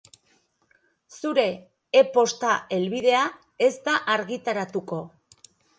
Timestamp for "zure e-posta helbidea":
1.17-3.23